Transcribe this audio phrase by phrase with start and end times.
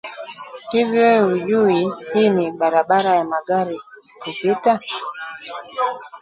[0.71, 3.79] Hivi wewe hujui hii ni barabara na magari
[4.25, 4.79] hupita?